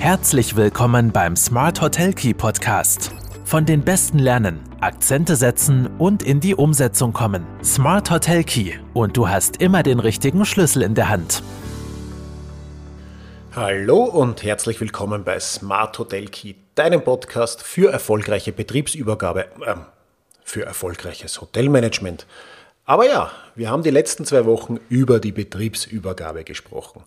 Herzlich 0.00 0.56
willkommen 0.56 1.12
beim 1.12 1.36
Smart 1.36 1.82
Hotel 1.82 2.14
Key 2.14 2.32
Podcast. 2.32 3.12
Von 3.44 3.66
den 3.66 3.82
Besten 3.84 4.18
lernen, 4.18 4.58
Akzente 4.80 5.36
setzen 5.36 5.90
und 5.98 6.22
in 6.22 6.40
die 6.40 6.54
Umsetzung 6.54 7.12
kommen. 7.12 7.46
Smart 7.62 8.10
Hotel 8.10 8.42
Key 8.42 8.78
und 8.94 9.18
du 9.18 9.28
hast 9.28 9.60
immer 9.60 9.82
den 9.82 10.00
richtigen 10.00 10.46
Schlüssel 10.46 10.80
in 10.80 10.94
der 10.94 11.10
Hand. 11.10 11.42
Hallo 13.54 14.04
und 14.04 14.42
herzlich 14.42 14.80
willkommen 14.80 15.22
bei 15.22 15.38
Smart 15.38 15.98
Hotel 15.98 16.28
Key, 16.28 16.54
deinem 16.76 17.04
Podcast 17.04 17.62
für 17.62 17.92
erfolgreiche 17.92 18.52
Betriebsübergabe, 18.52 19.48
äh, 19.66 19.74
für 20.42 20.64
erfolgreiches 20.64 21.42
Hotelmanagement. 21.42 22.26
Aber 22.86 23.06
ja, 23.06 23.30
wir 23.60 23.68
haben 23.68 23.82
die 23.82 23.90
letzten 23.90 24.24
zwei 24.24 24.46
Wochen 24.46 24.80
über 24.88 25.20
die 25.20 25.32
Betriebsübergabe 25.32 26.44
gesprochen. 26.44 27.02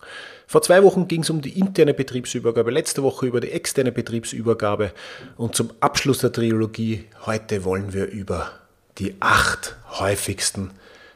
Vor 0.46 0.62
zwei 0.62 0.84
Wochen 0.84 1.08
ging 1.08 1.22
es 1.22 1.30
um 1.30 1.42
die 1.42 1.58
interne 1.58 1.94
Betriebsübergabe, 1.94 2.70
letzte 2.70 3.02
Woche 3.02 3.26
über 3.26 3.40
die 3.40 3.50
externe 3.50 3.90
Betriebsübergabe 3.90 4.92
und 5.36 5.56
zum 5.56 5.72
Abschluss 5.80 6.18
der 6.18 6.30
Trilogie 6.30 7.06
heute 7.26 7.64
wollen 7.64 7.92
wir 7.92 8.06
über 8.06 8.52
die 8.98 9.16
acht 9.18 9.74
häufigsten 9.98 10.70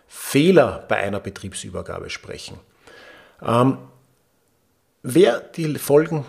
Fehler 0.09 0.85
bei 0.89 0.97
einer 0.97 1.21
Betriebsübergabe 1.21 2.11
sprechen. 2.11 2.59
Ähm, 3.41 3.79
wer 5.05 5.39
die 5.39 5.77
Folgen, 5.77 6.27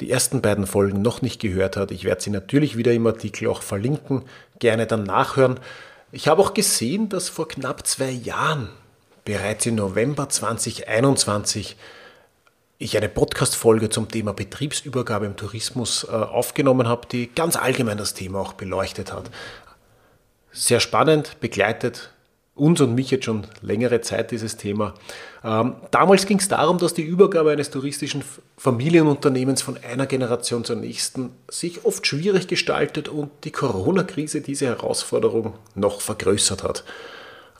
die 0.00 0.08
ersten 0.08 0.40
beiden 0.40 0.68
Folgen 0.68 1.02
noch 1.02 1.20
nicht 1.20 1.40
gehört 1.40 1.76
hat, 1.76 1.90
ich 1.90 2.04
werde 2.04 2.22
sie 2.22 2.30
natürlich 2.30 2.76
wieder 2.76 2.92
im 2.92 3.08
Artikel 3.08 3.48
auch 3.48 3.60
verlinken, 3.60 4.22
gerne 4.60 4.86
dann 4.86 5.02
nachhören. 5.02 5.58
Ich 6.14 6.28
habe 6.28 6.42
auch 6.42 6.52
gesehen, 6.52 7.08
dass 7.08 7.30
vor 7.30 7.48
knapp 7.48 7.86
zwei 7.86 8.10
Jahren, 8.10 8.68
bereits 9.24 9.64
im 9.64 9.76
November 9.76 10.28
2021, 10.28 11.74
ich 12.76 12.96
eine 12.98 13.08
Podcast-Folge 13.08 13.88
zum 13.88 14.08
Thema 14.10 14.34
Betriebsübergabe 14.34 15.24
im 15.24 15.36
Tourismus 15.36 16.04
äh, 16.04 16.10
aufgenommen 16.10 16.86
habe, 16.86 17.08
die 17.10 17.28
ganz 17.28 17.56
allgemein 17.56 17.96
das 17.96 18.12
Thema 18.12 18.40
auch 18.40 18.52
beleuchtet 18.52 19.10
hat. 19.10 19.30
Sehr 20.50 20.80
spannend, 20.80 21.40
begleitet 21.40 22.12
uns 22.62 22.80
und 22.80 22.94
mich 22.94 23.10
jetzt 23.10 23.24
schon 23.24 23.44
längere 23.60 24.00
Zeit 24.02 24.30
dieses 24.30 24.56
Thema. 24.56 24.94
Ähm, 25.42 25.74
damals 25.90 26.26
ging 26.26 26.38
es 26.38 26.46
darum, 26.46 26.78
dass 26.78 26.94
die 26.94 27.02
Übergabe 27.02 27.50
eines 27.50 27.70
touristischen 27.70 28.22
Familienunternehmens 28.56 29.62
von 29.62 29.76
einer 29.78 30.06
Generation 30.06 30.64
zur 30.64 30.76
nächsten 30.76 31.30
sich 31.48 31.84
oft 31.84 32.06
schwierig 32.06 32.46
gestaltet 32.46 33.08
und 33.08 33.30
die 33.42 33.50
Corona-Krise 33.50 34.42
diese 34.42 34.66
Herausforderung 34.66 35.54
noch 35.74 36.00
vergrößert 36.00 36.62
hat. 36.62 36.84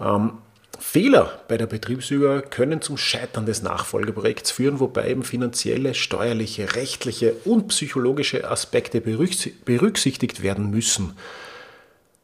Ähm, 0.01 0.35
Fehler 0.79 1.41
bei 1.49 1.57
der 1.57 1.67
Betriebsübergabe 1.67 2.49
können 2.49 2.81
zum 2.81 2.97
Scheitern 2.97 3.45
des 3.45 3.63
Nachfolgeprojekts 3.63 4.53
führen, 4.53 4.79
wobei 4.79 5.11
eben 5.11 5.25
finanzielle, 5.25 5.95
steuerliche, 5.95 6.77
rechtliche 6.77 7.35
und 7.45 7.69
psychologische 7.69 8.49
Aspekte 8.49 9.01
berücksichtigt 9.01 10.43
werden 10.43 10.71
müssen. 10.71 11.17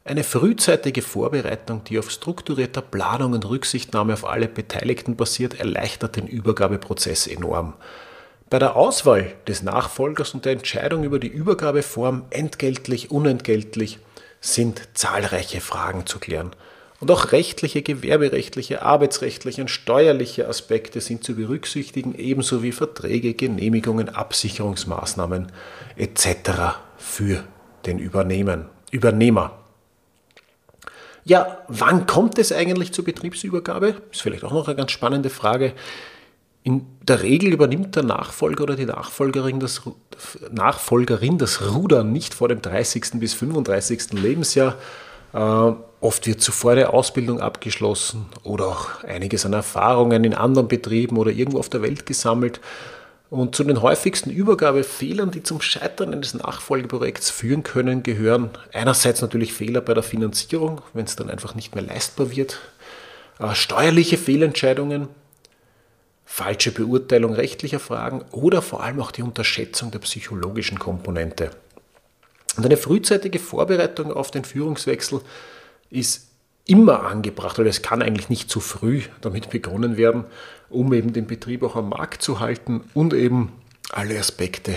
Eine 0.09 0.25
frühzeitige 0.25 1.03
Vorbereitung, 1.03 1.85
die 1.85 1.99
auf 1.99 2.11
strukturierter 2.11 2.81
Planung 2.81 3.35
und 3.35 3.47
Rücksichtnahme 3.47 4.15
auf 4.15 4.27
alle 4.27 4.49
Beteiligten 4.49 5.17
basiert, 5.17 5.61
erleichtert 5.61 6.17
den 6.17 6.27
Übergabeprozess 6.27 7.27
enorm. 7.27 7.75
Bei 8.49 8.59
der 8.59 8.75
Auswahl 8.75 9.35
des 9.47 9.63
Nachfolgers 9.63 10.33
und 10.33 10.47
der 10.47 10.53
Entscheidung 10.53 11.05
über 11.05 11.19
die 11.19 11.29
Übergabeform 11.29 12.25
entgeltlich, 12.31 13.11
unentgeltlich 13.11 13.99
sind 14.41 14.81
zahlreiche 14.95 15.61
Fragen 15.61 16.07
zu 16.07 16.19
klären. 16.19 16.53
Und 17.01 17.11
auch 17.11 17.33
rechtliche, 17.33 17.83
gewerberechtliche, 17.83 18.81
arbeitsrechtliche 18.81 19.61
und 19.61 19.69
steuerliche 19.69 20.49
Aspekte 20.49 21.03
sind 21.03 21.23
zu 21.23 21.35
berücksichtigen, 21.35 22.15
ebenso 22.15 22.63
wie 22.63 22.73
Verträge, 22.73 23.35
Genehmigungen, 23.35 24.09
Absicherungsmaßnahmen 24.09 25.53
etc. 25.97 26.79
für 26.97 27.45
den 27.85 27.99
Übernehmen, 27.99 28.71
Übernehmer. 28.91 29.58
Ja, 31.29 31.59
wann 31.69 32.07
kommt 32.07 32.39
es 32.39 32.53
eigentlich 32.53 32.93
zur 32.95 33.05
Betriebsübergabe? 33.05 33.97
Ist 34.11 34.23
vielleicht 34.23 34.45
auch 34.45 34.53
noch 34.53 34.67
eine 34.67 34.77
ganz 34.77 34.93
spannende 34.93 35.29
Frage. 35.29 35.75
In 36.63 36.87
der 37.03 37.23
Regel 37.23 37.53
übernimmt 37.53 37.97
der 37.97 38.03
Nachfolger 38.03 38.63
oder 38.63 38.77
die 38.77 38.87
Nachfolgerin 38.87 39.61
das, 39.61 39.83
Nachfolgerin 40.51 41.37
das 41.37 41.75
Ruder 41.75 42.03
nicht 42.03 42.33
vor 42.33 42.49
dem 42.49 42.63
30. 42.63 43.21
bis 43.21 43.35
35. 43.35 44.15
Lebensjahr. 44.15 44.77
Äh, 45.35 45.73
oft 46.01 46.27
wird 46.27 46.41
zuvor 46.41 46.73
eine 46.73 46.95
Ausbildung 46.95 47.43
abgeschlossen 47.43 48.25
oder 48.43 48.69
auch 48.69 49.05
einiges 49.05 49.45
an 49.45 49.53
Erfahrungen 49.53 50.25
in 50.25 50.33
anderen 50.33 50.67
Betrieben 50.67 51.19
oder 51.19 51.31
irgendwo 51.31 51.59
auf 51.59 51.69
der 51.69 51.83
Welt 51.83 52.07
gesammelt. 52.07 52.59
Und 53.31 53.55
zu 53.55 53.63
den 53.63 53.83
häufigsten 53.83 54.31
Übergabefehlern, 54.31 55.31
die 55.31 55.43
zum 55.43 55.61
Scheitern 55.61 56.15
eines 56.15 56.33
Nachfolgeprojekts 56.33 57.31
führen 57.31 57.63
können, 57.63 58.03
gehören 58.03 58.51
einerseits 58.73 59.21
natürlich 59.21 59.53
Fehler 59.53 59.83
bei 59.83 59.93
der 59.93 60.03
Finanzierung, 60.03 60.81
wenn 60.95 61.05
es 61.05 61.17
dann 61.17 61.29
einfach 61.29 61.55
nicht 61.55 61.75
mehr 61.75 61.85
leistbar 61.85 62.35
wird, 62.35 62.59
äh, 63.39 63.55
steuerliche 63.55 64.17
Fehlentscheidungen, 64.17 65.09
falsche 66.25 66.73
Beurteilung 66.73 67.35
rechtlicher 67.35 67.81
Fragen 67.81 68.25
oder 68.31 68.63
vor 68.63 68.83
allem 68.83 69.01
auch 69.01 69.11
die 69.11 69.23
Unterschätzung 69.23 69.91
der 69.91 69.99
psychologischen 69.99 70.79
Komponente. 70.79 71.51
Und 72.57 72.65
eine 72.65 72.77
frühzeitige 72.79 73.39
Vorbereitung 73.39 74.11
auf 74.13 74.31
den 74.31 74.45
Führungswechsel 74.45 75.21
ist 75.91 76.28
immer 76.69 77.05
angebracht, 77.05 77.59
weil 77.59 77.67
es 77.67 77.83
kann 77.83 78.03
eigentlich 78.03 78.29
nicht 78.29 78.51
zu 78.51 78.61
früh 78.61 79.03
damit 79.21 79.51
begonnen 79.51 79.97
werden, 79.97 80.25
um 80.69 80.93
eben 80.93 81.13
den 81.13 81.27
Betrieb 81.27 81.63
auch 81.63 81.75
am 81.75 81.89
Markt 81.89 82.23
zu 82.23 82.39
halten 82.41 82.83
und 82.95 83.15
eben 83.15 83.53
alle 83.91 84.19
Aspekte 84.19 84.75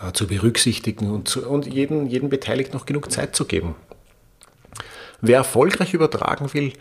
äh, 0.00 0.12
zu 0.12 0.26
berücksichtigen 0.26 1.10
und, 1.10 1.28
zu, 1.28 1.46
und 1.48 1.66
jeden, 1.66 2.06
jedem 2.06 2.30
Beteiligten 2.30 2.76
noch 2.76 2.86
genug 2.86 3.12
Zeit 3.12 3.36
zu 3.36 3.44
geben. 3.44 3.74
Wer 5.20 5.38
erfolgreich 5.38 5.94
übertragen 5.94 6.52
will, 6.54 6.72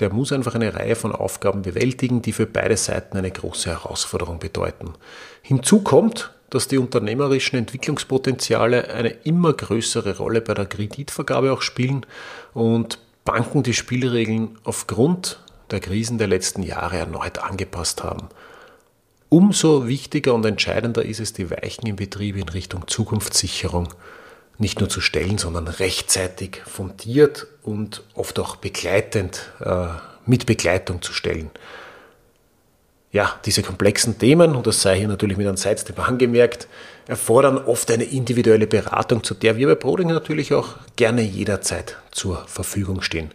der 0.00 0.12
muss 0.12 0.32
einfach 0.32 0.54
eine 0.54 0.74
Reihe 0.74 0.96
von 0.96 1.12
Aufgaben 1.12 1.62
bewältigen, 1.62 2.20
die 2.20 2.32
für 2.32 2.46
beide 2.46 2.76
Seiten 2.76 3.16
eine 3.16 3.30
große 3.30 3.70
Herausforderung 3.70 4.38
bedeuten. 4.38 4.94
Hinzu 5.40 5.82
kommt, 5.82 6.32
dass 6.50 6.68
die 6.68 6.78
unternehmerischen 6.78 7.58
Entwicklungspotenziale 7.58 8.88
eine 8.92 9.10
immer 9.24 9.52
größere 9.52 10.18
Rolle 10.18 10.40
bei 10.40 10.54
der 10.54 10.66
Kreditvergabe 10.66 11.52
auch 11.52 11.62
spielen 11.62 12.04
und 12.52 12.98
Banken 13.24 13.62
die 13.62 13.74
Spielregeln 13.74 14.58
aufgrund 14.64 15.40
der 15.70 15.80
Krisen 15.80 16.18
der 16.18 16.26
letzten 16.26 16.62
Jahre 16.62 16.98
erneut 16.98 17.38
angepasst 17.38 18.02
haben. 18.02 18.28
Umso 19.30 19.88
wichtiger 19.88 20.34
und 20.34 20.44
entscheidender 20.44 21.04
ist 21.04 21.20
es, 21.20 21.32
die 21.32 21.50
Weichen 21.50 21.86
im 21.86 21.96
Betrieb 21.96 22.36
in 22.36 22.48
Richtung 22.48 22.86
Zukunftssicherung 22.86 23.88
nicht 24.58 24.78
nur 24.78 24.88
zu 24.88 25.00
stellen, 25.00 25.38
sondern 25.38 25.66
rechtzeitig 25.66 26.62
fundiert 26.66 27.46
und 27.62 28.04
oft 28.14 28.38
auch 28.38 28.56
begleitend 28.56 29.50
äh, 29.60 29.86
mit 30.26 30.46
Begleitung 30.46 31.02
zu 31.02 31.12
stellen. 31.12 31.50
Ja, 33.10 33.38
diese 33.44 33.62
komplexen 33.62 34.18
Themen, 34.18 34.54
und 34.54 34.66
das 34.66 34.82
sei 34.82 34.98
hier 34.98 35.08
natürlich 35.08 35.36
mit 35.36 35.46
einem 35.46 35.56
Sidestep 35.56 35.98
angemerkt, 35.98 36.68
erfordern 37.06 37.58
oft 37.58 37.90
eine 37.90 38.04
individuelle 38.04 38.66
Beratung, 38.66 39.22
zu 39.22 39.34
der 39.34 39.56
wir 39.56 39.68
bei 39.68 39.74
Broding 39.74 40.08
natürlich 40.08 40.54
auch 40.54 40.76
gerne 40.96 41.22
jederzeit 41.22 41.96
zur 42.10 42.44
Verfügung 42.46 43.02
stehen. 43.02 43.30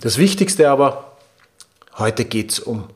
Das 0.00 0.18
Wichtigste 0.18 0.70
aber, 0.70 1.16
heute 1.98 2.24
geht 2.24 2.52
es 2.52 2.60
um 2.60 2.88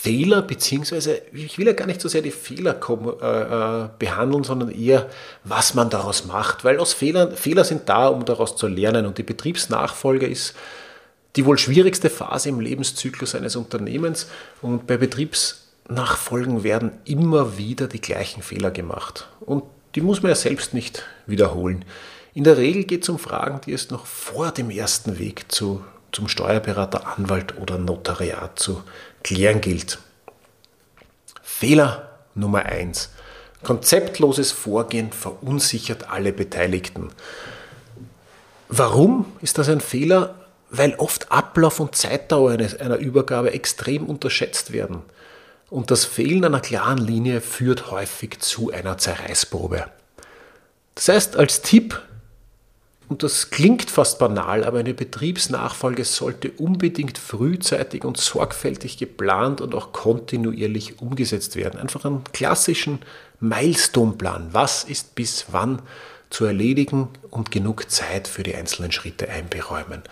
Fehler, 0.00 0.42
beziehungsweise 0.42 1.22
ich 1.32 1.58
will 1.58 1.66
ja 1.66 1.72
gar 1.72 1.86
nicht 1.86 2.00
so 2.00 2.08
sehr 2.08 2.22
die 2.22 2.30
Fehler 2.30 2.78
äh, 2.80 3.84
äh, 3.84 3.88
behandeln, 3.98 4.44
sondern 4.44 4.70
eher, 4.70 5.08
was 5.42 5.74
man 5.74 5.90
daraus 5.90 6.24
macht. 6.24 6.64
Weil 6.64 6.78
aus 6.78 6.92
Fehlern, 6.92 7.34
Fehler 7.34 7.64
sind 7.64 7.88
da, 7.88 8.06
um 8.06 8.24
daraus 8.24 8.54
zu 8.54 8.68
lernen. 8.68 9.06
Und 9.06 9.18
die 9.18 9.24
Betriebsnachfolge 9.24 10.26
ist 10.26 10.54
die 11.34 11.44
wohl 11.44 11.58
schwierigste 11.58 12.10
Phase 12.10 12.48
im 12.48 12.60
Lebenszyklus 12.60 13.34
eines 13.34 13.56
Unternehmens. 13.56 14.28
Und 14.62 14.86
bei 14.86 14.98
Betriebsnachfolgen 15.88 16.62
werden 16.64 16.92
immer 17.04 17.56
wieder 17.56 17.88
die 17.88 18.00
gleichen 18.00 18.42
Fehler 18.42 18.70
gemacht. 18.70 19.28
Und 19.40 19.64
die 19.94 20.02
muss 20.02 20.22
man 20.22 20.30
ja 20.30 20.36
selbst 20.36 20.74
nicht 20.74 21.04
wiederholen. 21.26 21.84
In 22.34 22.44
der 22.44 22.58
Regel 22.58 22.84
geht 22.84 23.02
es 23.02 23.08
um 23.08 23.18
Fragen, 23.18 23.60
die 23.64 23.72
es 23.72 23.90
noch 23.90 24.04
vor 24.06 24.52
dem 24.52 24.70
ersten 24.70 25.18
Weg 25.18 25.50
zu, 25.50 25.82
zum 26.12 26.28
Steuerberater, 26.28 27.06
Anwalt 27.16 27.58
oder 27.58 27.78
Notariat 27.78 28.58
zu 28.58 28.82
klären 29.24 29.60
gilt. 29.60 29.98
Fehler 31.42 32.10
Nummer 32.34 32.66
1. 32.66 33.10
Konzeptloses 33.64 34.52
Vorgehen 34.52 35.10
verunsichert 35.10 36.10
alle 36.10 36.32
Beteiligten. 36.32 37.08
Warum 38.68 39.24
ist 39.40 39.58
das 39.58 39.68
ein 39.68 39.80
Fehler? 39.80 40.34
weil 40.70 40.94
oft 40.96 41.30
Ablauf 41.32 41.80
und 41.80 41.96
Zeitdauer 41.96 42.52
einer 42.52 42.96
Übergabe 42.96 43.52
extrem 43.52 44.04
unterschätzt 44.04 44.72
werden. 44.72 45.02
Und 45.70 45.90
das 45.90 46.04
Fehlen 46.04 46.44
einer 46.44 46.60
klaren 46.60 46.98
Linie 46.98 47.40
führt 47.40 47.90
häufig 47.90 48.40
zu 48.40 48.70
einer 48.70 48.98
Zerreißprobe. 48.98 49.86
Das 50.94 51.08
heißt, 51.08 51.36
als 51.36 51.62
Tipp, 51.62 52.02
und 53.08 53.22
das 53.22 53.50
klingt 53.50 53.90
fast 53.90 54.18
banal, 54.18 54.64
aber 54.64 54.80
eine 54.80 54.94
Betriebsnachfolge 54.94 56.04
sollte 56.04 56.50
unbedingt 56.52 57.18
frühzeitig 57.18 58.04
und 58.04 58.18
sorgfältig 58.18 58.98
geplant 58.98 59.60
und 59.60 59.74
auch 59.74 59.92
kontinuierlich 59.92 61.00
umgesetzt 61.00 61.56
werden. 61.56 61.80
Einfach 61.80 62.04
einen 62.04 62.24
klassischen 62.32 63.00
Milestone-Plan. 63.40 64.48
Was 64.52 64.84
ist 64.84 65.14
bis 65.14 65.46
wann 65.50 65.82
zu 66.30 66.44
erledigen 66.44 67.08
und 67.30 67.50
genug 67.50 67.90
Zeit 67.90 68.28
für 68.28 68.42
die 68.42 68.54
einzelnen 68.54 68.92
Schritte 68.92 69.28
einberäumen. 69.28 70.02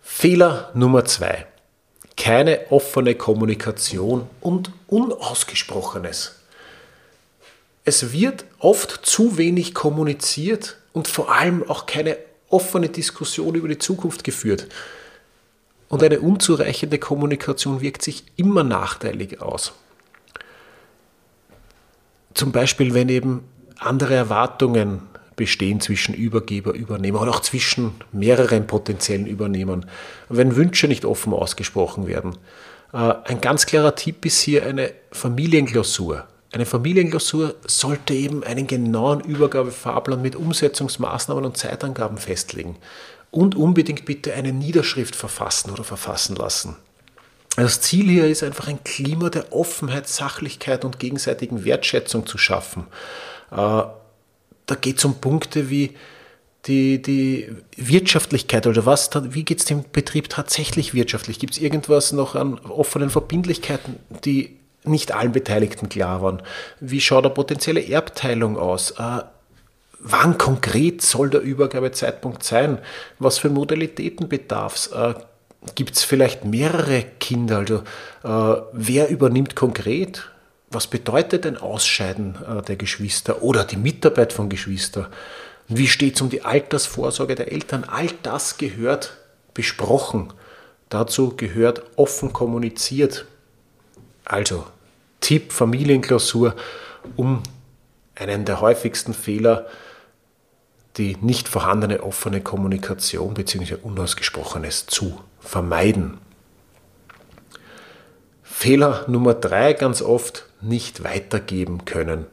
Fehler 0.00 0.70
Nummer 0.74 1.04
zwei. 1.04 1.46
Keine 2.16 2.70
offene 2.70 3.14
Kommunikation 3.14 4.28
und 4.40 4.70
Unausgesprochenes. 4.86 6.40
Es 7.84 8.12
wird 8.12 8.44
oft 8.58 9.00
zu 9.04 9.36
wenig 9.36 9.74
kommuniziert 9.74 10.78
und 10.92 11.08
vor 11.08 11.32
allem 11.32 11.68
auch 11.68 11.86
keine 11.86 12.16
offene 12.48 12.88
Diskussion 12.88 13.54
über 13.56 13.68
die 13.68 13.78
Zukunft 13.78 14.24
geführt. 14.24 14.68
Und 15.88 16.02
eine 16.02 16.20
unzureichende 16.20 16.98
Kommunikation 16.98 17.80
wirkt 17.80 18.02
sich 18.02 18.24
immer 18.36 18.64
nachteilig 18.64 19.42
aus. 19.42 19.72
Zum 22.32 22.52
Beispiel, 22.52 22.94
wenn 22.94 23.08
eben 23.08 23.44
andere 23.78 24.14
Erwartungen 24.14 25.02
bestehen 25.36 25.80
zwischen 25.80 26.14
Übergeber, 26.14 26.72
Übernehmer 26.72 27.20
und 27.20 27.28
auch 27.28 27.40
zwischen 27.40 27.92
mehreren 28.12 28.66
potenziellen 28.66 29.26
Übernehmern. 29.26 29.86
Wenn 30.28 30.56
Wünsche 30.56 30.88
nicht 30.88 31.04
offen 31.04 31.32
ausgesprochen 31.32 32.06
werden. 32.06 32.36
Äh, 32.92 33.14
ein 33.24 33.40
ganz 33.40 33.66
klarer 33.66 33.94
Tipp 33.94 34.24
ist 34.24 34.40
hier 34.40 34.64
eine 34.64 34.92
Familienklausur. 35.10 36.26
Eine 36.52 36.66
Familienklausur 36.66 37.56
sollte 37.66 38.14
eben 38.14 38.44
einen 38.44 38.68
genauen 38.68 39.20
Übergabefahrplan 39.20 40.22
mit 40.22 40.36
Umsetzungsmaßnahmen 40.36 41.44
und 41.44 41.56
Zeitangaben 41.56 42.16
festlegen. 42.16 42.76
Und 43.32 43.56
unbedingt 43.56 44.04
bitte 44.04 44.34
eine 44.34 44.52
Niederschrift 44.52 45.16
verfassen 45.16 45.70
oder 45.70 45.82
verfassen 45.82 46.36
lassen. 46.36 46.76
Das 47.56 47.80
Ziel 47.80 48.08
hier 48.08 48.26
ist 48.28 48.42
einfach 48.44 48.68
ein 48.68 48.82
Klima 48.84 49.30
der 49.30 49.52
Offenheit, 49.52 50.08
Sachlichkeit 50.08 50.84
und 50.84 50.98
gegenseitigen 50.98 51.64
Wertschätzung 51.64 52.26
zu 52.26 52.38
schaffen. 52.38 52.86
Da 54.66 54.74
geht 54.74 54.98
es 54.98 55.04
um 55.04 55.14
Punkte 55.20 55.70
wie 55.70 55.94
die, 56.66 57.02
die 57.02 57.50
Wirtschaftlichkeit 57.76 58.66
oder 58.66 58.86
was, 58.86 59.10
wie 59.34 59.44
geht 59.44 59.60
es 59.60 59.64
dem 59.66 59.84
Betrieb 59.92 60.28
tatsächlich 60.28 60.94
wirtschaftlich? 60.94 61.38
Gibt 61.38 61.54
es 61.54 61.60
irgendwas 61.60 62.12
noch 62.12 62.34
an 62.34 62.58
offenen 62.58 63.10
Verbindlichkeiten, 63.10 63.96
die 64.24 64.56
nicht 64.84 65.12
allen 65.12 65.32
Beteiligten 65.32 65.88
klar 65.88 66.22
waren? 66.22 66.42
Wie 66.80 67.00
schaut 67.00 67.24
eine 67.24 67.34
potenzielle 67.34 67.86
Erbteilung 67.86 68.58
aus? 68.58 68.92
Äh, 68.92 69.22
wann 69.98 70.38
konkret 70.38 71.02
soll 71.02 71.30
der 71.30 71.40
Übergabezeitpunkt 71.40 72.42
sein? 72.42 72.78
Was 73.18 73.38
für 73.38 73.50
Modalitäten 73.50 74.28
bedarf 74.28 74.76
es? 74.76 74.86
Äh, 74.88 75.14
Gibt 75.74 75.96
es 75.96 76.04
vielleicht 76.04 76.44
mehrere 76.44 77.04
Kinder? 77.20 77.58
Also 77.58 77.82
äh, 78.22 78.62
wer 78.72 79.08
übernimmt 79.08 79.56
konkret? 79.56 80.30
Was 80.74 80.88
bedeutet 80.88 81.46
ein 81.46 81.56
Ausscheiden 81.56 82.36
äh, 82.48 82.60
der 82.62 82.74
Geschwister 82.74 83.42
oder 83.42 83.62
die 83.64 83.76
Mitarbeit 83.76 84.32
von 84.32 84.48
Geschwistern? 84.48 85.06
Wie 85.68 85.86
steht 85.86 86.16
es 86.16 86.20
um 86.20 86.30
die 86.30 86.42
Altersvorsorge 86.42 87.36
der 87.36 87.52
Eltern? 87.52 87.84
All 87.84 88.08
das 88.24 88.58
gehört 88.58 89.16
besprochen. 89.54 90.32
Dazu 90.88 91.36
gehört 91.36 91.82
offen 91.94 92.32
kommuniziert. 92.32 93.24
Also 94.24 94.66
Tipp 95.20 95.52
Familienklausur, 95.52 96.56
um 97.14 97.44
einen 98.16 98.44
der 98.44 98.60
häufigsten 98.60 99.14
Fehler, 99.14 99.66
die 100.96 101.16
nicht 101.20 101.46
vorhandene 101.46 102.02
offene 102.02 102.40
Kommunikation 102.40 103.34
bzw. 103.34 103.76
Unausgesprochenes 103.80 104.86
zu 104.86 105.20
vermeiden. 105.38 106.18
Fehler 108.42 109.04
Nummer 109.08 109.34
drei 109.34 109.72
ganz 109.72 110.02
oft 110.02 110.46
nicht 110.64 111.04
weitergeben 111.04 111.84
können. 111.84 112.26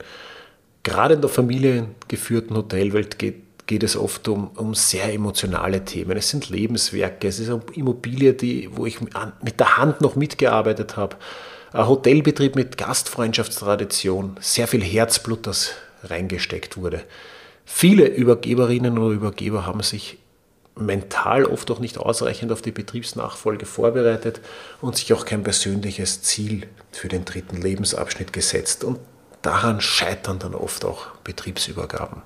Gerade 0.84 1.16
in 1.16 1.22
der 1.22 1.30
familiengeführten 1.30 2.56
Hotelwelt 2.56 3.20
geht, 3.20 3.68
geht 3.68 3.84
es 3.84 3.96
oft 3.96 4.28
um, 4.28 4.50
um 4.56 4.74
sehr 4.74 5.14
emotionale 5.14 5.86
Themen. 5.86 6.18
Es 6.18 6.30
sind 6.30 6.50
Lebenswerke, 6.50 7.28
es 7.28 7.40
ist 7.40 7.50
eine 7.50 7.62
Immobilie, 7.76 8.34
die, 8.34 8.70
wo 8.76 8.86
ich 8.86 9.00
mit 9.42 9.60
der 9.60 9.78
Hand 9.78 10.02
noch 10.02 10.16
mitgearbeitet 10.16 10.98
habe. 10.98 11.18
Ein 11.72 11.88
Hotelbetrieb 11.88 12.56
mit 12.56 12.78
Gastfreundschaftstradition, 12.78 14.38
sehr 14.42 14.68
viel 14.68 14.84
Herzblut, 14.84 15.48
das 15.48 15.74
reingesteckt 16.04 16.76
wurde. 16.78 17.04
Viele 17.66 18.08
Übergeberinnen 18.08 18.98
oder 18.98 19.14
Übergeber 19.14 19.66
haben 19.66 19.82
sich 19.82 20.18
mental 20.76 21.46
oft 21.46 21.70
auch 21.72 21.80
nicht 21.80 21.98
ausreichend 21.98 22.52
auf 22.52 22.62
die 22.62 22.72
Betriebsnachfolge 22.72 23.66
vorbereitet 23.66 24.42
und 24.80 24.96
sich 24.96 25.14
auch 25.14 25.26
kein 25.26 25.44
persönliches 25.44 26.22
Ziel 26.22 26.68
für 26.92 27.08
den 27.08 27.26
dritten 27.26 27.58
Lebensabschnitt 27.58 28.34
gesetzt. 28.34 28.84
Und 28.84 29.00
daran 29.42 29.82
scheitern 29.82 30.40
dann 30.40 30.56
oft 30.56 30.86
auch 30.86 31.08
Betriebsübergaben. 31.24 32.22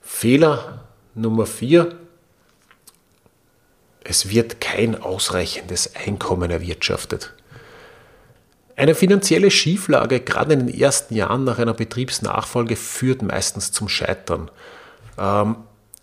Fehler 0.00 0.84
Nummer 1.14 1.46
vier. 1.46 1.96
Es 4.04 4.30
wird 4.30 4.60
kein 4.60 5.00
ausreichendes 5.00 5.94
Einkommen 5.94 6.50
erwirtschaftet. 6.50 7.34
Eine 8.74 8.94
finanzielle 8.94 9.50
Schieflage, 9.50 10.20
gerade 10.20 10.54
in 10.54 10.68
den 10.68 10.80
ersten 10.80 11.14
Jahren 11.14 11.44
nach 11.44 11.58
einer 11.58 11.74
Betriebsnachfolge, 11.74 12.76
führt 12.76 13.22
meistens 13.22 13.72
zum 13.72 13.88
Scheitern. 13.88 14.50
Ähm, 15.18 15.56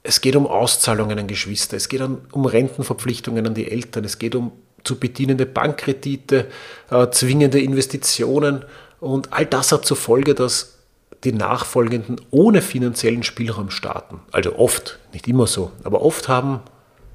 es 0.05 0.21
geht 0.21 0.35
um 0.35 0.47
Auszahlungen 0.47 1.17
an 1.17 1.27
Geschwister, 1.27 1.77
es 1.77 1.89
geht 1.89 2.01
um 2.01 2.45
Rentenverpflichtungen 2.45 3.45
an 3.45 3.53
die 3.53 3.69
Eltern, 3.69 4.05
es 4.05 4.19
geht 4.19 4.35
um 4.35 4.51
zu 4.83 4.99
bedienende 4.99 5.45
Bankkredite, 5.45 6.47
äh, 6.91 7.09
zwingende 7.09 7.59
Investitionen 7.59 8.65
und 8.99 9.33
all 9.33 9.45
das 9.45 9.71
hat 9.71 9.85
zur 9.85 9.97
Folge, 9.97 10.35
dass 10.35 10.77
die 11.23 11.33
Nachfolgenden 11.33 12.21
ohne 12.29 12.61
finanziellen 12.61 13.23
Spielraum 13.23 13.71
starten. 13.71 14.21
Also 14.31 14.57
oft, 14.57 14.99
nicht 15.11 15.27
immer 15.27 15.47
so, 15.47 15.71
aber 15.83 16.01
oft 16.01 16.27
haben 16.27 16.61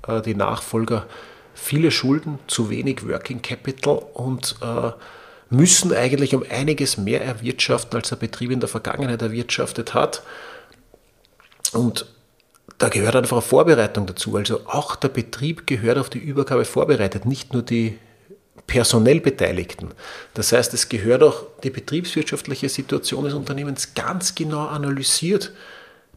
äh, 0.07 0.21
die 0.21 0.35
Nachfolger 0.35 1.07
viele 1.55 1.91
Schulden, 1.91 2.39
zu 2.49 2.71
wenig 2.71 3.07
Working 3.09 3.41
Capital 3.41 4.03
und 4.15 4.57
äh, 4.63 4.91
müssen 5.51 5.93
eigentlich 5.93 6.35
um 6.35 6.45
einiges 6.49 6.97
mehr 6.97 7.25
erwirtschaften, 7.25 7.97
als 7.97 8.09
der 8.09 8.17
Betrieb 8.17 8.51
in 8.51 8.61
der 8.61 8.69
Vergangenheit 8.69 9.23
erwirtschaftet 9.23 9.95
hat. 9.95 10.23
Und 11.73 12.07
da 12.81 12.89
gehört 12.89 13.15
einfach 13.15 13.37
eine 13.37 13.43
Vorbereitung 13.43 14.07
dazu. 14.07 14.37
Also 14.37 14.63
auch 14.65 14.97
der 14.97 15.09
Betrieb 15.09 15.67
gehört 15.67 15.99
auf 15.99 16.09
die 16.09 16.19
Übergabe 16.19 16.65
vorbereitet, 16.65 17.27
nicht 17.27 17.53
nur 17.53 17.63
die 17.63 17.99
personell 18.67 19.21
Beteiligten. 19.21 19.91
Das 20.33 20.53
heißt, 20.53 20.73
es 20.73 20.89
gehört 20.89 21.23
auch 21.23 21.45
die 21.63 21.69
betriebswirtschaftliche 21.69 22.71
Situation 22.71 23.25
des 23.25 23.35
Unternehmens 23.35 23.93
ganz 23.95 24.35
genau 24.35 24.67
analysiert. 24.67 25.53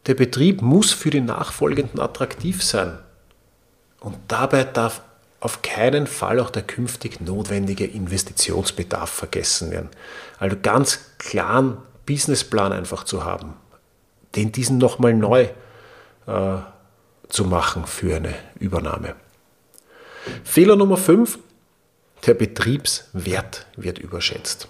Der 0.06 0.14
Betrieb 0.14 0.62
muss 0.62 0.90
für 0.90 1.10
die 1.10 1.20
Nachfolgenden 1.20 2.00
attraktiv 2.00 2.62
sein. 2.62 2.98
Und 4.00 4.16
dabei 4.28 4.64
darf 4.64 5.02
auf 5.40 5.60
keinen 5.60 6.06
Fall 6.06 6.40
auch 6.40 6.48
der 6.48 6.62
künftig 6.62 7.20
notwendige 7.20 7.84
Investitionsbedarf 7.84 9.10
vergessen 9.10 9.70
werden. 9.70 9.90
Also 10.38 10.56
ganz 10.62 11.00
klaren 11.18 11.76
Businessplan 12.06 12.72
einfach 12.72 13.04
zu 13.04 13.22
haben, 13.22 13.52
den 14.34 14.50
diesen 14.50 14.78
nochmal 14.78 15.12
neu 15.12 15.48
äh, 16.26 16.56
zu 17.28 17.44
machen 17.44 17.86
für 17.86 18.16
eine 18.16 18.34
Übernahme. 18.58 19.14
Fehler 20.42 20.76
Nummer 20.76 20.96
5, 20.96 21.38
der 22.26 22.34
Betriebswert 22.34 23.66
wird 23.76 23.98
überschätzt. 23.98 24.68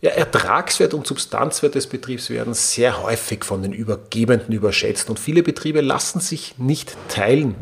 Ja, 0.00 0.10
Ertragswert 0.10 0.94
und 0.94 1.06
Substanzwert 1.06 1.76
des 1.76 1.86
Betriebs 1.86 2.28
werden 2.28 2.54
sehr 2.54 3.02
häufig 3.02 3.44
von 3.44 3.62
den 3.62 3.72
Übergebenden 3.72 4.52
überschätzt 4.52 5.08
und 5.10 5.20
viele 5.20 5.44
Betriebe 5.44 5.80
lassen 5.80 6.18
sich 6.18 6.58
nicht 6.58 6.96
teilen 7.08 7.54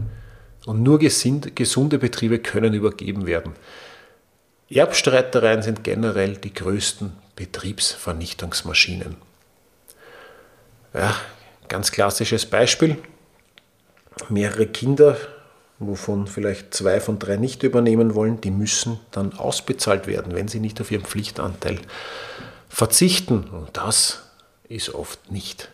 und 0.64 0.82
nur 0.82 0.98
gesunde 0.98 1.98
Betriebe 1.98 2.38
können 2.38 2.72
übergeben 2.72 3.26
werden. 3.26 3.52
Erbstreitereien 4.70 5.62
sind 5.62 5.84
generell 5.84 6.36
die 6.36 6.54
größten 6.54 7.12
Betriebsvernichtungsmaschinen. 7.36 9.16
Ja, 10.94 11.14
Ganz 11.70 11.92
klassisches 11.92 12.46
Beispiel. 12.46 12.96
Mehrere 14.28 14.66
Kinder, 14.66 15.16
wovon 15.78 16.26
vielleicht 16.26 16.74
zwei 16.74 17.00
von 17.00 17.20
drei 17.20 17.36
nicht 17.36 17.62
übernehmen 17.62 18.16
wollen, 18.16 18.40
die 18.40 18.50
müssen 18.50 18.98
dann 19.12 19.34
ausbezahlt 19.34 20.08
werden, 20.08 20.34
wenn 20.34 20.48
sie 20.48 20.58
nicht 20.58 20.80
auf 20.80 20.90
ihren 20.90 21.04
Pflichtanteil 21.04 21.78
verzichten. 22.68 23.44
Und 23.44 23.76
das 23.76 24.24
ist 24.68 24.92
oft 24.92 25.30
nicht 25.30 25.70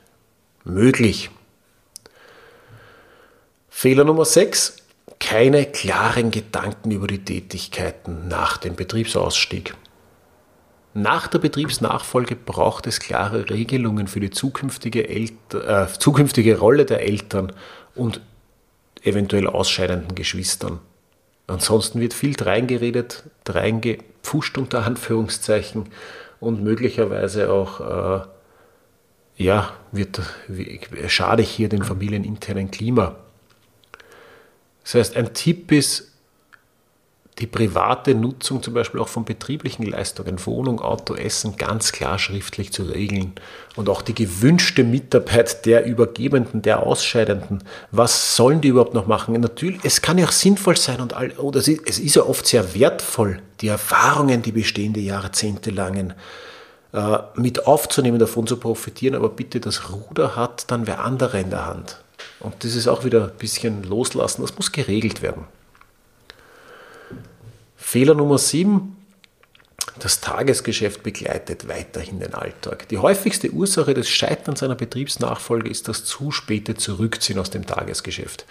möglich. 0.64 1.30
Fehler 3.70 4.04
Nummer 4.04 4.26
6. 4.26 4.76
Keine 5.18 5.64
klaren 5.64 6.30
Gedanken 6.30 6.90
über 6.90 7.06
die 7.06 7.24
Tätigkeiten 7.24 8.28
nach 8.28 8.58
dem 8.58 8.76
Betriebsausstieg. 8.76 9.74
Nach 10.96 11.26
der 11.26 11.40
Betriebsnachfolge 11.40 12.36
braucht 12.36 12.86
es 12.86 13.00
klare 13.00 13.50
Regelungen 13.50 14.06
für 14.06 14.18
die 14.18 14.30
zukünftige, 14.30 15.06
Elter, 15.06 15.82
äh, 15.84 15.88
zukünftige 15.92 16.58
Rolle 16.58 16.86
der 16.86 17.02
Eltern 17.02 17.52
und 17.94 18.22
eventuell 19.02 19.46
ausscheidenden 19.46 20.14
Geschwistern. 20.14 20.80
Ansonsten 21.48 22.00
wird 22.00 22.14
viel 22.14 22.32
dreingeredet, 22.32 23.24
dreingepfuscht 23.44 24.56
unter 24.56 24.86
Anführungszeichen 24.86 25.90
und 26.40 26.64
möglicherweise 26.64 27.52
auch, 27.52 28.22
äh, 28.22 28.26
ja, 29.36 29.74
wird, 29.92 30.22
schade 31.08 31.42
ich 31.42 31.50
hier 31.50 31.68
dem 31.68 31.82
familieninternen 31.82 32.70
Klima. 32.70 33.16
Das 34.82 34.94
heißt, 34.94 35.16
ein 35.16 35.34
Tipp 35.34 35.72
ist, 35.72 36.15
die 37.38 37.46
private 37.46 38.14
Nutzung 38.14 38.62
zum 38.62 38.72
Beispiel 38.72 38.98
auch 38.98 39.08
von 39.08 39.26
betrieblichen 39.26 39.84
Leistungen, 39.84 40.44
Wohnung, 40.46 40.80
Auto, 40.80 41.14
Essen 41.14 41.56
ganz 41.58 41.92
klar 41.92 42.18
schriftlich 42.18 42.72
zu 42.72 42.84
regeln 42.84 43.32
und 43.76 43.90
auch 43.90 44.00
die 44.00 44.14
gewünschte 44.14 44.84
Mitarbeit 44.84 45.66
der 45.66 45.84
Übergebenden, 45.84 46.62
der 46.62 46.82
Ausscheidenden, 46.82 47.62
was 47.90 48.36
sollen 48.36 48.62
die 48.62 48.68
überhaupt 48.68 48.94
noch 48.94 49.06
machen? 49.06 49.38
Natürlich, 49.38 49.80
es 49.84 50.00
kann 50.00 50.16
ja 50.16 50.26
auch 50.26 50.32
sinnvoll 50.32 50.76
sein 50.76 51.00
und 51.00 51.12
all, 51.12 51.30
oder 51.32 51.60
es 51.60 51.68
ist 51.68 52.16
ja 52.16 52.22
oft 52.22 52.46
sehr 52.46 52.74
wertvoll, 52.74 53.40
die 53.60 53.68
Erfahrungen, 53.68 54.40
die 54.40 54.52
bestehende 54.52 55.00
jahrzehntelangen 55.00 56.14
äh, 56.92 57.18
mit 57.34 57.66
aufzunehmen, 57.66 58.18
davon 58.18 58.46
zu 58.46 58.56
profitieren, 58.56 59.14
aber 59.14 59.28
bitte 59.28 59.60
das 59.60 59.90
Ruder 59.92 60.36
hat 60.36 60.70
dann 60.70 60.86
wer 60.86 61.04
andere 61.04 61.38
in 61.38 61.50
der 61.50 61.66
Hand. 61.66 62.00
Und 62.40 62.64
das 62.64 62.74
ist 62.74 62.88
auch 62.88 63.04
wieder 63.04 63.24
ein 63.24 63.36
bisschen 63.38 63.82
loslassen, 63.82 64.40
das 64.40 64.56
muss 64.56 64.72
geregelt 64.72 65.20
werden. 65.20 65.44
Fehler 67.86 68.14
Nummer 68.14 68.36
7. 68.36 68.96
Das 70.00 70.20
Tagesgeschäft 70.20 71.04
begleitet 71.04 71.68
weiterhin 71.68 72.18
den 72.18 72.34
Alltag. 72.34 72.88
Die 72.88 72.98
häufigste 72.98 73.52
Ursache 73.52 73.94
des 73.94 74.08
Scheiterns 74.08 74.64
einer 74.64 74.74
Betriebsnachfolge 74.74 75.70
ist 75.70 75.86
das 75.86 76.04
zu 76.04 76.32
späte 76.32 76.74
Zurückziehen 76.74 77.38
aus 77.38 77.50
dem 77.50 77.64
Tagesgeschäft. 77.64 78.44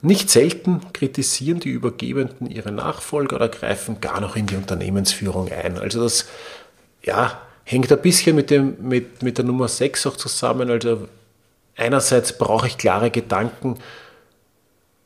Nicht 0.00 0.30
selten 0.30 0.80
kritisieren 0.94 1.60
die 1.60 1.68
Übergebenden 1.68 2.50
ihre 2.50 2.72
Nachfolger 2.72 3.36
oder 3.36 3.50
greifen 3.50 4.00
gar 4.00 4.22
noch 4.22 4.36
in 4.36 4.46
die 4.46 4.56
Unternehmensführung 4.56 5.52
ein. 5.52 5.76
Also 5.76 6.02
das 6.02 6.24
ja, 7.02 7.42
hängt 7.64 7.92
ein 7.92 8.00
bisschen 8.00 8.34
mit, 8.34 8.48
dem, 8.48 8.76
mit, 8.80 9.22
mit 9.22 9.36
der 9.36 9.44
Nummer 9.44 9.68
6 9.68 10.06
auch 10.06 10.16
zusammen. 10.16 10.70
Also 10.70 11.08
einerseits 11.76 12.38
brauche 12.38 12.68
ich 12.68 12.78
klare 12.78 13.10
Gedanken, 13.10 13.76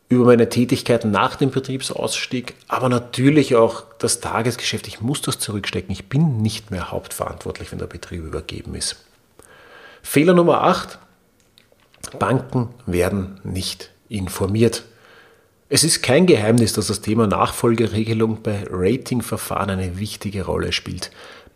über 0.08 0.24
meine 0.24 0.48
Tätigkeiten 0.48 1.10
nach 1.10 1.36
dem 1.36 1.50
Betriebsausstieg, 1.50 2.54
aber 2.68 2.88
natürlich 2.88 3.56
auch 3.56 3.84
das 3.98 4.20
Tagesgeschäft. 4.20 4.86
Ich 4.86 5.00
muss 5.00 5.20
das 5.20 5.38
zurückstecken. 5.38 5.90
Ich 5.90 6.08
bin 6.08 6.42
nicht 6.42 6.70
mehr 6.70 6.92
hauptverantwortlich, 6.92 7.72
wenn 7.72 7.80
der 7.80 7.86
Betrieb 7.86 8.22
übergeben 8.22 8.74
ist. 8.74 9.04
Fehler 10.02 10.34
Nummer 10.34 10.62
8. 10.62 10.98
Banken 12.20 12.68
werden 12.86 13.40
nicht 13.42 13.90
informiert. 14.08 14.84
Es 15.68 15.82
ist 15.82 16.02
kein 16.02 16.26
Geheimnis, 16.26 16.72
dass 16.74 16.86
das 16.86 17.00
Thema 17.00 17.26
Nachfolgeregelung 17.26 18.42
bei 18.42 18.64
Ratingverfahren 18.70 19.70
eine 19.70 19.98
wichtige 19.98 20.44
Rolle 20.44 20.70
spielt. 20.70 21.10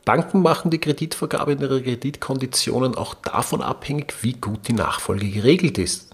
Banken 0.05 0.43
machen 0.43 0.73
die 0.73 0.81
Kreditvergabe 0.81 1.53
in 1.53 1.61
ihre 1.61 1.81
Kreditkonditionen 1.81 2.97
auch 2.97 3.15
davon 3.15 3.63
abhängig, 3.63 4.15
wie 4.23 4.33
gut 4.33 4.67
die 4.67 4.73
Nachfolge 4.73 5.29
geregelt 5.31 5.79
ist. 5.79 6.11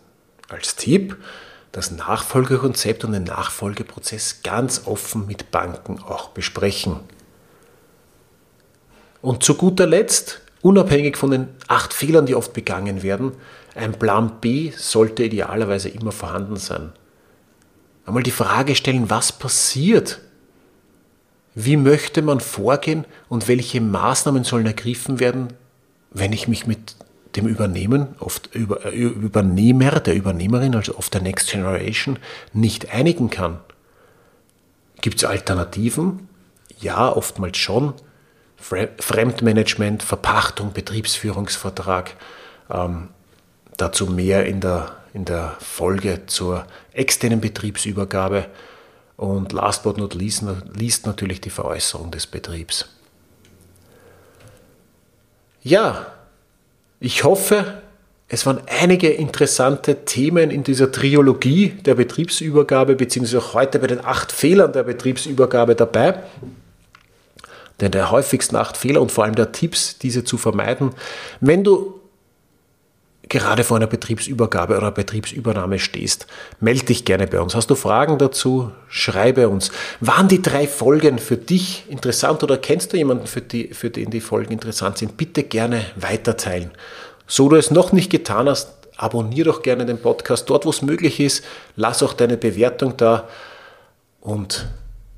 Als 0.50 0.76
Tipp, 0.76 1.16
das 1.76 1.90
Nachfolgekonzept 1.90 3.04
und 3.04 3.12
den 3.12 3.24
Nachfolgeprozess 3.24 4.42
ganz 4.42 4.86
offen 4.86 5.26
mit 5.26 5.50
Banken 5.50 5.98
auch 6.02 6.30
besprechen. 6.30 7.00
Und 9.20 9.42
zu 9.42 9.56
guter 9.56 9.86
Letzt, 9.86 10.40
unabhängig 10.62 11.18
von 11.18 11.32
den 11.32 11.48
acht 11.68 11.92
Fehlern, 11.92 12.24
die 12.24 12.34
oft 12.34 12.54
begangen 12.54 13.02
werden, 13.02 13.32
ein 13.74 13.92
Plan 13.92 14.40
B 14.40 14.72
sollte 14.74 15.24
idealerweise 15.24 15.90
immer 15.90 16.12
vorhanden 16.12 16.56
sein. 16.56 16.94
Einmal 18.06 18.22
die 18.22 18.30
Frage 18.30 18.74
stellen, 18.74 19.10
was 19.10 19.32
passiert? 19.32 20.20
Wie 21.54 21.76
möchte 21.76 22.22
man 22.22 22.40
vorgehen 22.40 23.04
und 23.28 23.48
welche 23.48 23.82
Maßnahmen 23.82 24.44
sollen 24.44 24.66
ergriffen 24.66 25.20
werden, 25.20 25.48
wenn 26.10 26.32
ich 26.32 26.48
mich 26.48 26.66
mit 26.66 26.96
dem 27.36 27.46
Übernehmen, 27.46 28.14
oft 28.18 28.54
über, 28.54 28.84
äh, 28.86 28.96
Übernehmer, 28.96 30.00
der 30.00 30.14
Übernehmerin, 30.14 30.74
also 30.74 30.96
oft 30.96 31.12
der 31.14 31.22
Next 31.22 31.50
Generation, 31.50 32.18
nicht 32.52 32.92
einigen 32.92 33.30
kann. 33.30 33.58
Gibt 35.00 35.18
es 35.18 35.24
Alternativen? 35.24 36.28
Ja, 36.80 37.14
oftmals 37.14 37.58
schon. 37.58 37.94
Fremdmanagement, 38.56 40.02
Verpachtung, 40.02 40.72
Betriebsführungsvertrag. 40.72 42.16
Ähm, 42.70 43.08
dazu 43.76 44.06
mehr 44.06 44.46
in 44.46 44.60
der, 44.60 44.96
in 45.12 45.24
der 45.24 45.56
Folge 45.60 46.26
zur 46.26 46.66
externen 46.92 47.40
Betriebsübergabe. 47.40 48.46
Und 49.16 49.52
last 49.52 49.82
but 49.82 49.98
not 49.98 50.14
least, 50.14 50.44
least 50.74 51.06
natürlich 51.06 51.40
die 51.40 51.50
Veräußerung 51.50 52.10
des 52.10 52.26
Betriebs. 52.26 52.88
Ja, 55.62 56.06
ich 57.06 57.22
hoffe, 57.22 57.82
es 58.26 58.46
waren 58.46 58.58
einige 58.66 59.08
interessante 59.08 60.04
Themen 60.06 60.50
in 60.50 60.64
dieser 60.64 60.90
Triologie 60.90 61.68
der 61.68 61.94
Betriebsübergabe, 61.94 62.96
beziehungsweise 62.96 63.38
auch 63.38 63.54
heute 63.54 63.78
bei 63.78 63.86
den 63.86 64.04
acht 64.04 64.32
Fehlern 64.32 64.72
der 64.72 64.82
Betriebsübergabe 64.82 65.76
dabei. 65.76 66.24
Denn 67.80 67.92
der 67.92 68.10
häufigsten 68.10 68.56
acht 68.56 68.76
Fehler 68.76 69.00
und 69.00 69.12
vor 69.12 69.22
allem 69.22 69.36
der 69.36 69.52
Tipps, 69.52 69.98
diese 69.98 70.24
zu 70.24 70.36
vermeiden. 70.36 70.90
Wenn 71.40 71.62
du 71.62 72.00
gerade 73.28 73.64
vor 73.64 73.76
einer 73.76 73.86
Betriebsübergabe 73.86 74.76
oder 74.76 74.90
Betriebsübernahme 74.90 75.78
stehst, 75.78 76.26
melde 76.60 76.86
dich 76.86 77.04
gerne 77.04 77.26
bei 77.26 77.40
uns. 77.40 77.54
Hast 77.54 77.70
du 77.70 77.74
Fragen 77.74 78.18
dazu? 78.18 78.70
Schreibe 78.88 79.48
uns. 79.48 79.72
Waren 80.00 80.28
die 80.28 80.42
drei 80.42 80.68
Folgen 80.68 81.18
für 81.18 81.36
dich 81.36 81.84
interessant 81.88 82.42
oder 82.42 82.56
kennst 82.56 82.92
du 82.92 82.96
jemanden, 82.96 83.26
für, 83.26 83.40
die, 83.40 83.74
für 83.74 83.90
den 83.90 84.10
die 84.10 84.20
Folgen 84.20 84.52
interessant 84.52 84.98
sind? 84.98 85.16
Bitte 85.16 85.42
gerne 85.42 85.84
weiterteilen. 85.96 86.70
So 87.26 87.48
du 87.48 87.56
es 87.56 87.70
noch 87.70 87.92
nicht 87.92 88.10
getan 88.10 88.48
hast, 88.48 88.68
abonniere 88.96 89.50
doch 89.50 89.62
gerne 89.62 89.84
den 89.84 90.00
Podcast 90.00 90.48
dort, 90.48 90.64
wo 90.64 90.70
es 90.70 90.82
möglich 90.82 91.18
ist. 91.18 91.44
Lass 91.74 92.02
auch 92.02 92.12
deine 92.12 92.36
Bewertung 92.36 92.96
da 92.96 93.28
und 94.20 94.66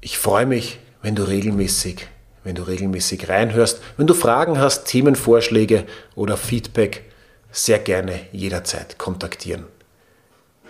ich 0.00 0.19
freue 0.19 0.47
mich, 0.47 0.79
wenn 1.03 1.15
du 1.15 1.25
regelmäßig, 1.25 2.07
wenn 2.45 2.55
du 2.55 2.62
regelmäßig 2.62 3.29
reinhörst. 3.29 3.81
Wenn 3.97 4.07
du 4.07 4.15
Fragen 4.15 4.59
hast, 4.59 4.87
Themenvorschläge 4.87 5.85
oder 6.15 6.37
Feedback, 6.37 7.08
sehr 7.50 7.78
gerne 7.78 8.21
jederzeit 8.33 8.99
kontaktieren. 8.99 9.64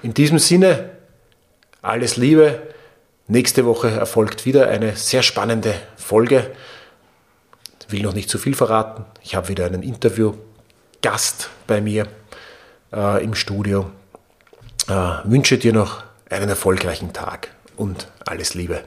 In 0.02 0.14
diesem 0.14 0.38
Sinne, 0.38 0.90
alles 1.82 2.16
Liebe. 2.16 2.62
Nächste 3.26 3.66
Woche 3.66 3.90
erfolgt 3.90 4.46
wieder 4.46 4.68
eine 4.68 4.96
sehr 4.96 5.22
spannende 5.22 5.74
Folge. 5.96 6.50
Ich 7.86 7.92
will 7.92 8.02
noch 8.02 8.14
nicht 8.14 8.30
zu 8.30 8.38
viel 8.38 8.54
verraten. 8.54 9.04
Ich 9.22 9.34
habe 9.34 9.48
wieder 9.48 9.66
einen 9.66 9.82
Interview-Gast 9.82 11.50
bei 11.66 11.80
mir 11.80 12.06
äh, 12.92 13.22
im 13.22 13.34
Studio. 13.34 13.90
Äh, 14.88 14.92
wünsche 15.24 15.58
dir 15.58 15.72
noch 15.72 16.02
einen 16.30 16.48
erfolgreichen 16.48 17.12
Tag 17.12 17.48
und 17.76 18.08
alles 18.24 18.54
Liebe. 18.54 18.82